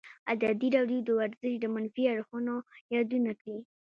[0.33, 2.55] ازادي راډیو د ورزش د منفي اړخونو
[2.95, 3.57] یادونه کړې.